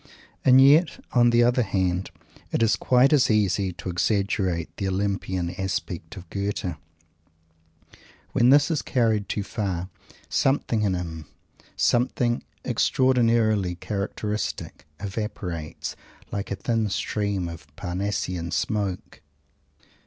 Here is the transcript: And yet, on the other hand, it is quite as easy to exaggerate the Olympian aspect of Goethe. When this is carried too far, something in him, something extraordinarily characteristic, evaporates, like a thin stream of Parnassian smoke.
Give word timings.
And 0.43 0.59
yet, 0.59 0.99
on 1.11 1.29
the 1.29 1.43
other 1.43 1.61
hand, 1.61 2.09
it 2.51 2.63
is 2.63 2.75
quite 2.75 3.13
as 3.13 3.29
easy 3.29 3.71
to 3.73 3.87
exaggerate 3.87 4.75
the 4.77 4.87
Olympian 4.87 5.51
aspect 5.61 6.17
of 6.17 6.27
Goethe. 6.31 6.75
When 8.31 8.49
this 8.49 8.71
is 8.71 8.81
carried 8.81 9.29
too 9.29 9.43
far, 9.43 9.89
something 10.27 10.81
in 10.81 10.95
him, 10.95 11.27
something 11.75 12.41
extraordinarily 12.65 13.75
characteristic, 13.75 14.87
evaporates, 14.99 15.95
like 16.31 16.49
a 16.49 16.55
thin 16.55 16.89
stream 16.89 17.47
of 17.47 17.67
Parnassian 17.75 18.49
smoke. 18.49 19.21